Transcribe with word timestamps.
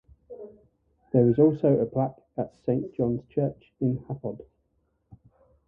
There 1.13 1.29
is 1.29 1.37
also 1.37 1.77
a 1.77 1.85
plaque 1.85 2.19
at 2.35 2.55
Saint 2.65 2.91
John's 2.95 3.21
Church 3.27 3.71
in 3.79 3.99
Hafod. 4.07 4.43